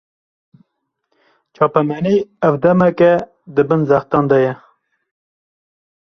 Çapemenî, 1.55 2.15
ev 2.47 2.55
demeke 2.63 3.13
di 3.55 3.63
bin 3.69 3.81
zextan 3.89 4.25
de 4.29 4.37
ye 4.45 4.53